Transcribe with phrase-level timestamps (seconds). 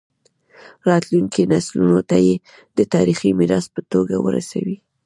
[0.89, 2.35] راتلونکو نسلونو ته یې
[2.77, 4.77] د تاریخي میراث په توګه ورسوي.